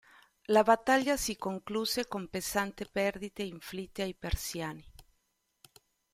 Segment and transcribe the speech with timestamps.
[0.47, 4.83] La battaglia si concluse con pesanti perdite inflitte ai Persiani.